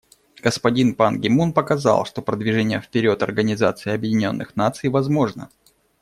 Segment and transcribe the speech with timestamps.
[0.41, 5.51] Господин Пан Ги Мун показал, что продвижение вперед Организации Объединенных Наций возможно.